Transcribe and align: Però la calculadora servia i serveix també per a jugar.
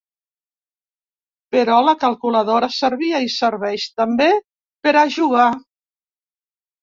Però 1.55 1.75
la 1.87 1.93
calculadora 2.03 2.69
servia 2.77 3.19
i 3.27 3.29
serveix 3.35 3.85
també 4.01 4.29
per 4.87 4.95
a 5.03 5.07
jugar. 5.17 5.47